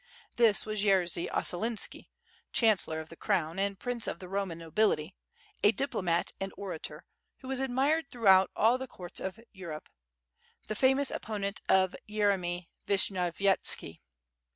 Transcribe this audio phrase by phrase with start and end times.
[0.35, 2.09] This was Yerzy Ossolinski
[2.51, 5.13] chancellor of the Crown and prince of the Boman nobility,
[5.63, 7.05] a diplomat and orator,
[7.41, 9.89] who was admired throughout all the courts of Europe;
[10.65, 13.99] the famous opponent of Yeremy Vishnyovyetski.